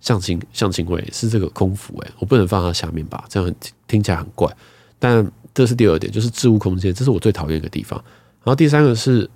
[0.00, 3.26] 向心向心位，是这个空服诶，我不能放他下面吧？
[3.28, 3.54] 这样
[3.86, 4.50] 听起来很怪。
[4.98, 8.02] 但这是第二点，就是置物空间，这是我最讨厌的地方。
[8.48, 9.28] 然后第三个是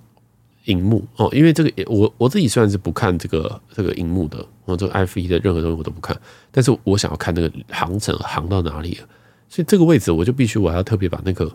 [0.65, 9.07] 荧幕哦，因为这个我我自己虽然是不看这个这个荧幕的，我这个 F 一的任何东西我都不看，但是我想要看那个航程航到哪里了，
[9.47, 11.47] 所以这个位置我就必须我还要特别把那个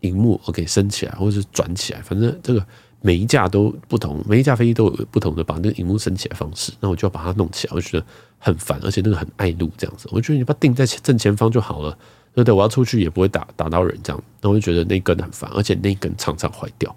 [0.00, 2.66] 荧幕我给升起来，或者是转起来，反正这个。
[3.02, 8.06] 每一架都不同，每一架飞机都有不同的把那个荧幕升起来方式，那我就要把它弄起来，我就觉得
[8.38, 10.08] 很烦，而且那个很爱路这样子。
[10.10, 11.96] 我觉得你把它定在正前方就好了，
[12.36, 12.52] 对不对？
[12.52, 14.22] 我要出去也不会打打到人这样。
[14.42, 16.94] 那我就觉得那根很烦，而且那根常常坏掉。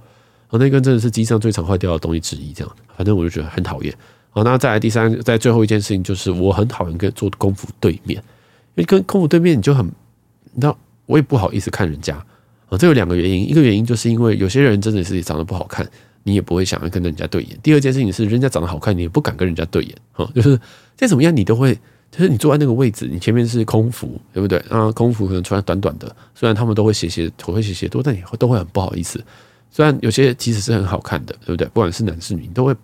[0.50, 2.52] 啊，那根真的是机上最常坏掉的东西之一。
[2.52, 3.96] 这样，反正我就觉得很讨厌。
[4.32, 8.18] 好，那再来第三，在最后一件事情就是，我很讨厌跟坐空服对面，
[8.76, 9.86] 因为跟空服对面你就很，
[10.52, 12.14] 你知道，我也不好意思看人家。
[12.68, 15.90] 啊，这有两个原因，一个原因就是因为有些人真的是长得不好看，
[16.24, 17.58] 你也不会想要跟人家对眼。
[17.64, 19.96] 第二件事情是，人家长得好看，你也不敢跟人家对眼。
[20.12, 20.60] 哈，就是
[20.96, 21.76] 再怎么样，你都会，
[22.12, 24.58] 就是你坐在那个位置，你前面是空服，对不对？
[24.70, 29.24] 啊，空服可能穿短短的，虽然他们都会斜斜，头会斜斜多，但你都会很不好意思。
[29.70, 31.68] 虽然有些其实是很好看的，对不对？
[31.68, 32.76] 不管是男是女，你都会，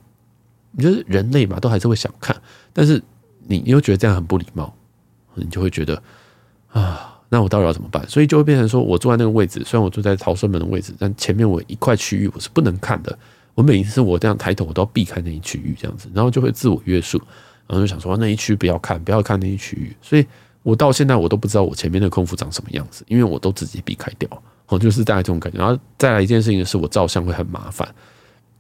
[0.71, 2.35] 你觉得人类嘛，都还是会想看，
[2.71, 3.01] 但是
[3.47, 4.73] 你你又觉得这样很不礼貌，
[5.33, 6.01] 你就会觉得
[6.69, 7.11] 啊。
[7.27, 8.07] 那我到底要怎么办？
[8.07, 13.17] 所以就会变成说，我坐在那个位置，虽然我坐在逃生门的位置，但前面我一块区域我是不能看的。
[13.55, 17.19] 我每一次我这样抬头，我都要避开那一区域，这样子，然后就会自我约束，
[17.67, 19.95] 然后就想说那一区不要看，不要看那一区域。
[20.01, 20.25] 所以
[20.63, 24.29] 我到现在我都不知道我前面的空服长什么样子，因为我都自己避开掉。
[24.67, 25.59] 哦，就是大概这种感觉。
[25.59, 27.87] 然后再来一件事情是我照相会很麻烦，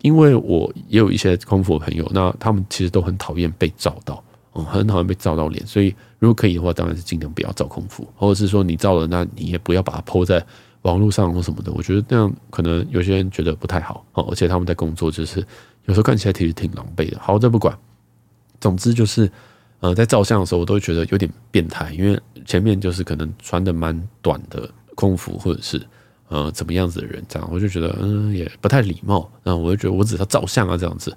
[0.01, 4.23] 因为我也有一些空服的朋友，那他们其实都很讨厌被照到。
[4.53, 10.41] 哦，很讨厌被照到脸，所以如果可以的话，当然是尽量不要照空服，或者是说你照了，那你也不要把它抛在
[10.83, 11.73] 网络上或什么的。
[11.73, 15.45] 我觉得那样可能有些人觉得不太好哦，而且他们在工作就是
[15.85, 17.17] 有时候看起来其实挺狼狈的。
[17.19, 17.77] 好，这不管，
[18.59, 19.29] 总之就是
[19.79, 25.81] 呃，在照相的时候，我都会觉得有点变态，因为前面就是可能穿的蛮短的空服，或者是
[26.29, 29.29] 呃怎么样子的人，这样我就觉得嗯也不太礼貌。
[29.43, 31.15] 那我就觉得我只是照相啊，这样子。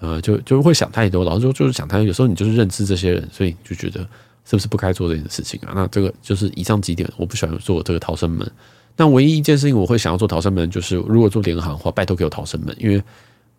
[0.00, 2.06] 呃，就就会想太多，老是就就是想太多。
[2.06, 4.00] 有时候你就是认知这些人，所以就觉得
[4.46, 5.72] 是不是不该做这件事情啊？
[5.74, 8.50] 那这个就是以上几点，我不喜欢做这个逃生门。
[8.96, 13.02] 但唯一一件事情我会想要做逃生门，就是如果做联航的话，拜托给我逃生门，因为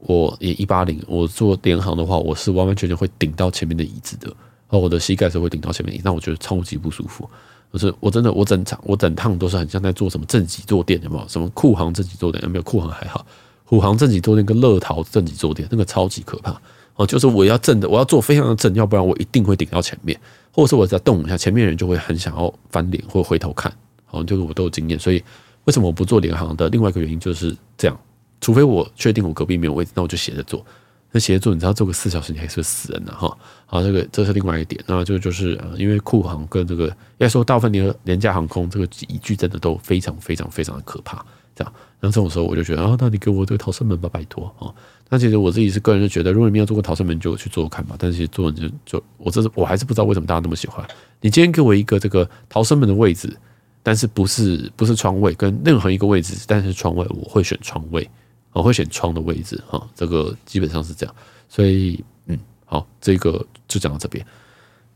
[0.02, 4.34] 我也一八零，我做联航的话，我是完完全全会顶到前面的椅子的，
[4.68, 7.30] 而我的膝盖是会顶到前面椅子，那我觉得超级不舒服。
[7.72, 11.26] 就是我真的我整场我整趟都是很像在做什么正脊坐垫，有没有？
[11.28, 12.64] 什么酷航正脊坐垫没有？
[12.64, 13.26] 酷航还好。
[13.64, 16.60] 虎航正脊坐垫跟乐桃正脊坐垫，那个超级可怕
[16.96, 17.08] 哦！
[17.08, 20.20] 就是我要正的，我要坐非常的正，要不然我一定会顶到前面，
[20.52, 23.72] 或者是我只要动一下，前面人就会很想要翻脸或回头看。
[24.10, 25.24] 哦，就是我都有经验，所以
[25.64, 26.68] 为什么我不坐联航的？
[26.68, 27.98] 另外一个原因就是这样，
[28.42, 30.66] 除非我确定我隔壁没有位置，那我就斜着坐。
[31.14, 33.38] 那斜着坐，你知道坐个四小时，你还是会死人的哈。
[33.66, 34.82] 好，这个这是另外一点。
[34.88, 41.24] 那这个就是呃，因为酷航跟这个要说大部分廉廉价航空，这个级距真的都非常非常非常的可怕。
[41.54, 41.74] 这样。
[42.00, 44.74] 然后这种时候我就觉得啊，那你给我这个逃生门吧，拜托啊。
[45.10, 47.96] 那其实我自己是个人就觉得，如果你没有做过逃生门，就去做看吧。
[48.00, 50.84] 但是其实做就就我这是我还是不知道为什么大家那么喜欢。
[51.20, 53.38] 你今天给我一个这个逃生门的位置，
[53.84, 58.10] 但是不是不是窗位，跟任何一个位置，但是窗位，我会选窗位，
[58.54, 59.86] 我会选窗的位置哈。
[59.96, 61.16] 这个基本上是这样。
[61.50, 64.26] 所以嗯，好，这个就讲到这边。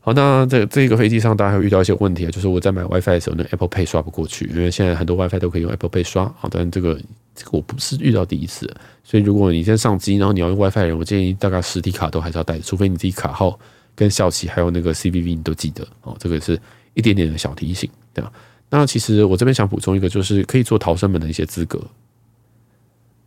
[0.00, 6.32] 好，那这这个飞机上大家会遇到一些问题啊，就是我在买 WiFi 的时候，那 Apple Pay 刷不过去，因为现在很多 WiFi 都可以用 Apple Pay 刷。
[6.38, 6.94] 好，但这个
[7.34, 13.58] 这个我不是遇到第一次，所以如果你先上机，然后你要用 WiFi 的人，我建议大概实体卡都还是要带，除非你自己卡号
[13.96, 16.16] 跟效期还有那个 CVV 你都记得哦。
[16.20, 16.56] 这个是
[16.94, 18.32] 一点点的小提醒，对吧？
[18.70, 21.82] 那其实我这边想补充一个，就是可以做逃生门的一些资格。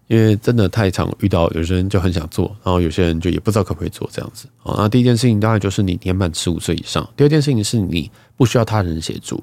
[0.10, 4.48] 因为真的太常遇到，有些人就很想做，然后有些人就也不知道可不可以做这样子。
[4.58, 7.08] 好，那第一件事情当然就是你年满十五岁以上。
[7.16, 9.40] 第二件事情是你不需要他人协助，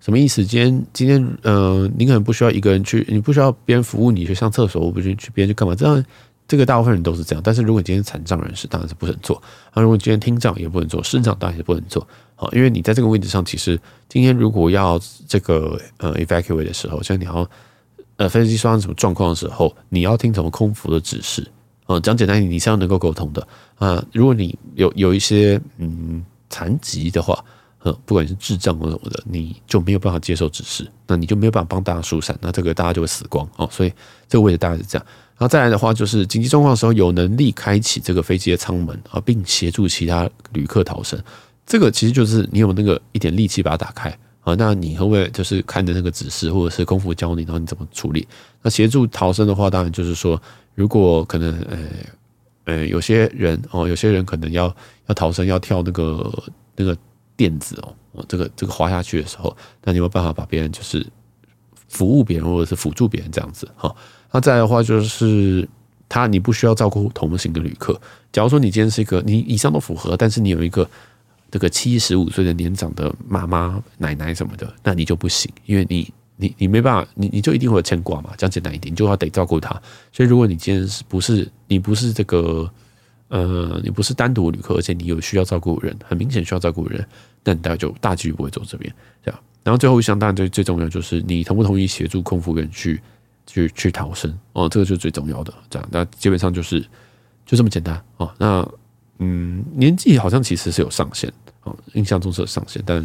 [0.00, 0.44] 什么意思？
[0.44, 5.72] 今天今天，呃，你可能不需要一个人去，你不需要别人服务你去上厕所，我不去去别人去干嘛？
[5.76, 6.04] 这样
[6.48, 7.40] 这个大部分人都是这样。
[7.44, 9.40] 但是如果你今天残障人士，当然是不能做。
[9.72, 12.04] 那，如果今天听障也不能做，视障当然也不能做。
[12.34, 17.48] 好，因为你在这个位置上，其实今天如果要这个呃 evacuate 的时候，像你要。
[18.18, 21.44] 呃，飞机发生什么状况的时候，你要听从空服的指示。
[21.86, 24.04] 啊，讲简单一点，你是要能够沟通的啊。
[24.12, 27.42] 如果你有有一些嗯残疾的话，
[27.82, 33.66] 呃，不管是智障或什么的，你就没有办法接受指示，那你就没有办法帮大家疏散，那这个大家就会死光哦。
[33.72, 33.92] 所以
[34.28, 35.06] 这个位置大概是这样。
[35.38, 41.18] 然后再来的话，就是紧急状况的时候，有能力开启这个飞机的舱门啊，并协助其他旅客逃生。
[41.64, 44.14] 这个其实就是你有那个一点力气把它打开。
[44.48, 48.26] 啊，那你会不会就是看着那个指示，或者是空服教你，然后你怎么处理？
[48.62, 50.40] 那协助逃生的话，当然就是说，
[50.74, 51.78] 如果可能，呃，
[52.64, 54.74] 呃，有些人哦，有些人可能要
[55.06, 56.32] 要逃生，要跳那个
[56.76, 56.96] 那个
[57.36, 61.06] 垫子哦，这个这个滑下去的时候，那你有没有办法把别人就是
[61.86, 63.68] 服务别人，或者是辅助别人这样子？
[63.76, 63.94] 哈，
[64.32, 65.68] 那再来的话就是
[66.08, 68.00] 他，你不需要照顾同行的旅客。
[68.32, 70.88] 假如说你今天是一个你以上都符合，但是你有一个。
[71.50, 78.34] 这个七十五岁的年长的妈妈、奶奶什么的，那你就不行，因为你、你、你没办法，你、你就一定会有牵挂嘛。
[78.36, 79.70] 讲简单一点，你就要得照顾他。
[80.12, 82.70] 所以，如果你今天是不是你不是这个
[83.28, 87.02] 呃，你不是单独旅客，而且你有需要照顾人，很明显需要照顾人，
[87.42, 89.40] 那你大概就大几率不会走这边，这样。
[89.64, 93.00] 然后最后一项，当然最最重要就是你同不同意协助空服员去
[93.46, 95.54] 去去逃生哦，这个就是最重要的。
[95.70, 96.80] 这样，那基本上就是
[97.46, 98.30] 就这么简单哦。
[98.38, 98.68] 那。
[99.18, 101.32] 嗯，年纪好像其实是有上限
[101.64, 103.04] 哦，印象中是有上限，但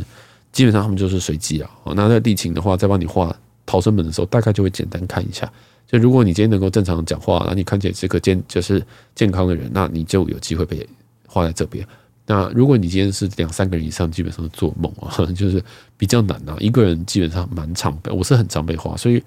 [0.52, 1.70] 基本上他们就是随机啊。
[1.84, 5.52] 哦那在地勤的话，在帮你画逃生门的时候，大概就会简单看一下。
[5.88, 8.84] 就如果你今天能够正常讲话，那你看起来是个健就是
[9.16, 10.88] 健康的人，那你就有机会被
[11.28, 11.86] 画在这边。
[12.26, 15.62] 那如果你今天是两三个人以上，基本上是做梦啊， 就是
[15.98, 16.56] 比较难啊。
[16.60, 19.22] 一个人基本上蛮常被，我是很常被画，所以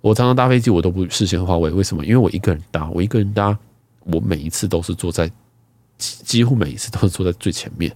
[0.00, 1.70] 我常常搭飞机我都不事先画位。
[1.70, 2.04] 为什么？
[2.04, 3.58] 因为我一个人搭，我一个人搭，
[4.04, 5.30] 我每一次都是坐在。
[5.98, 7.90] 几乎每一次都是坐在最前面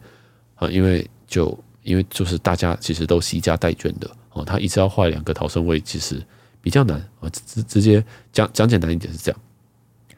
[0.55, 6.23] 啊，因为就因为就是大家其实都一家带眷的哦，他一次要换两个逃生位，其实
[6.63, 7.29] 比较难啊。
[7.31, 9.41] 直直接讲讲简单一点是这样。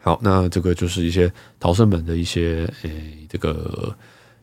[0.01, 3.97] 好，那这个就是一些逃生门的一些诶这个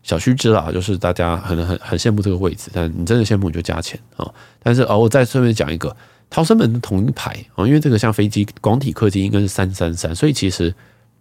[0.03, 4.29] 小须知啦，就是大家很很很羡慕这个位置，但你真的羡慕你就加钱啊。
[4.61, 5.95] 但是哦，我再顺便讲一个
[6.29, 10.73] 逃生门的同一排啊，因为这个像飞机广体客机应该是三三三，所以其实。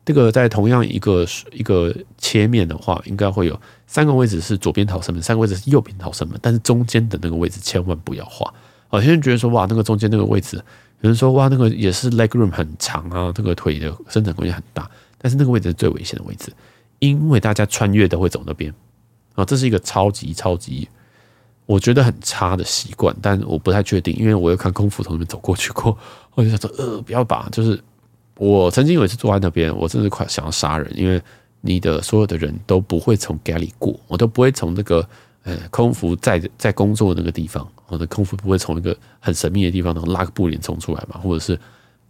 [0.09, 8.51] 这个在同样一个一个切面的话，应该会有三个位置是左边逃生门，三个位置是右边逃生门，但是中间的那个位置千万不要画。
[8.91, 10.57] 有些人觉得说哇，那个中间那个位置，
[11.03, 16.51] 有人说哇，那个也是 leg room 很长啊，这个腿的伸展空间很大，但是那个位置是最危险的位置，
[17.01, 18.73] 因为大家穿越都会走那边
[19.35, 20.89] 啊，这是一个超级超级
[21.67, 25.95] 我觉得很差的习惯，但我不太确定，因为我有看空服从那边走过去过，
[26.35, 27.79] 我就想说呃，不要把就是。
[28.39, 31.21] 我曾经有一次坐在那边，我真是快想要杀人，因为
[31.61, 35.07] 你的所有的人都不会从 galley 过，我都不会从那个
[35.43, 41.59] 呃空服在在工作的那个地方，我的空服不会从一个很神秘的地方然后拉个布帘冲出来嘛，或者是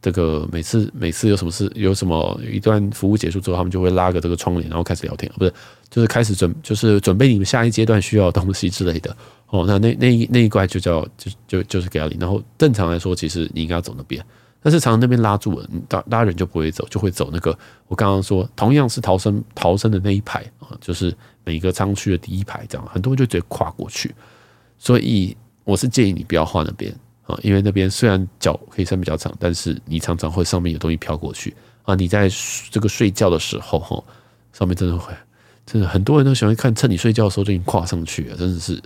[0.02, 5.52] 这个每次每次有什么事有什么一段服务结束之后，他们就会拉个这个窗帘，然后开始聊天，不是
[5.88, 9.16] 就是开始准就是准备你们下一阶段需要的东西之类的。
[9.48, 14.22] 哦，那那那一那一块就叫就就就是 galley，然后正常来说，其实你应该要走那边。
[14.60, 17.56] 但是常常那边拉住了，拉拉人就不会走，就会走那个
[17.86, 24.14] 我刚刚说同样是逃生逃生的那一排啊，就是每个舱区的第一排这样，很多人就直接跨过去。
[24.78, 26.94] 所以我是建议你不要画那边
[27.24, 31.54] 啊，因为那边虽然脚可以伸比较长，但是你常常会上面有东西飘过去
[31.84, 31.94] 啊。
[31.94, 32.28] 你在
[32.70, 34.02] 这个睡觉的时候哈，
[34.52, 35.12] 上面真的会
[35.66, 38.82] 真的很多人都喜欢看，趁你睡觉的时候就已经跨上去了，真的是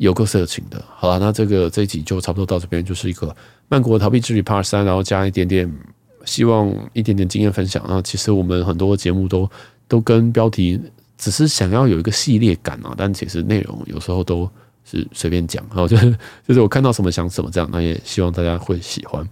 [0.00, 0.82] 有够色情的。
[0.96, 3.34] 好了，那这个这一集就差不多到这边，就是一个
[3.68, 5.70] 曼谷的逃避之旅 Part 三，然后加一点点
[6.24, 7.84] 希望一点点经验分享。
[7.86, 9.48] 那其实我们很多节目都
[9.86, 10.80] 都跟标题
[11.18, 14.50] 只是想要有一个系列感啊，但其实内容有时候都
[14.84, 16.10] 是随便讲，然后就是
[16.48, 17.68] 就是我看到什么想什么这样。
[17.70, 19.28] 那也希望大家会喜欢。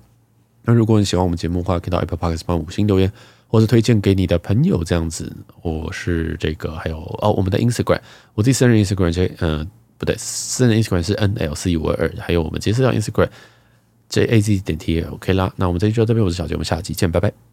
[0.64, 3.10] 那如果你喜欢我们节目的话，可以到 Apple Podcast 帮五星留言。
[3.50, 7.98] 或是推荐给你的朋友这样子，我是这个，还有哦，我们的 Instagram，
[8.34, 9.66] 我自己私人 Instagram 这嗯、
[9.98, 13.28] 不对，私人 Instagram 是 N L C 五二二，还有我们杰斯的 Instagram
[14.08, 17.47] J A Z 点 T L，OK 啦，那我们这期就到这边，我是小杰，我们下期见，拜拜。